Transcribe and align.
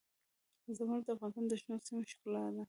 زمرد 0.77 1.03
د 1.07 1.09
افغانستان 1.15 1.45
د 1.47 1.53
شنو 1.61 1.75
سیمو 1.85 2.09
ښکلا 2.11 2.45
ده. 2.55 2.59